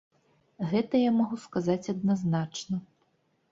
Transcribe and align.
Гэта 0.71 1.01
я 1.01 1.11
магу 1.19 1.39
сказаць 1.45 1.91
адназначна. 1.95 2.83